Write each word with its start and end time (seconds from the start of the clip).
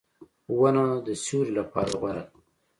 •ونه 0.59 0.85
د 1.05 1.07
سیوری 1.23 1.51
لپاره 1.59 1.91
غوره 1.99 2.23
ده. 2.27 2.31